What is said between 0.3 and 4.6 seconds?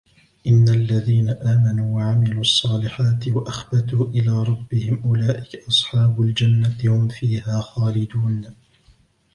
إن الذين آمنوا وعملوا الصالحات وأخبتوا إلى